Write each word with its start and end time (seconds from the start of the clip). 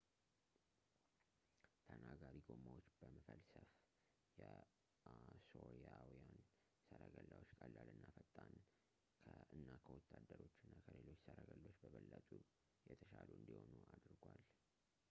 ተናጋሪ 1.87 2.35
ጎማዎች 2.47 2.87
መፈልሰፍ 3.15 3.67
የአሦራውያን 4.39 6.25
ሠረገላዎችን 6.87 7.59
ቀላል 7.63 7.91
እና 7.95 8.07
ፈጣን 8.17 8.51
እና 9.59 9.79
ከወታደሮች 9.85 10.57
እና 10.65 10.73
ከሌሎች 10.89 11.21
ሰረገሎች 11.27 11.77
በበለጠ 11.85 12.29
የተሻሉ 12.91 13.29
እንዲሆኑ 13.41 13.71
አድርጓል 13.99 14.41